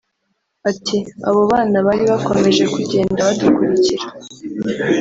[0.69, 0.97] Ati
[1.27, 4.05] “Abo bana bari bakomeje kugenda badukurikira